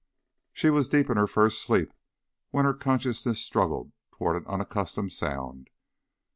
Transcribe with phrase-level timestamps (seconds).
[0.51, 1.93] She was deep in her first sleep
[2.49, 5.69] when her consciousness struggled toward an unaccustomed sound.